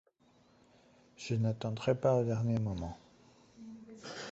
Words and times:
Je 1.15 1.35
n’attendrai 1.35 1.93
pas 1.93 2.15
au 2.15 2.23
dernier 2.23 2.57
moment! 2.57 2.97